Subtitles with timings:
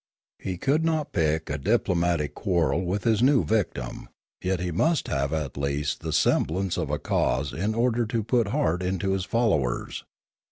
[0.39, 4.09] He could not pick a diplo matic quarrel with his new victim;
[4.43, 8.47] yet he must have at least the semblance of a cause in order to put
[8.47, 10.03] heart into his followers.